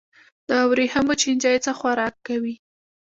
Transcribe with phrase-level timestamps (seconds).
[0.47, 2.55] د وریښمو چینجی څه خوراک کوي؟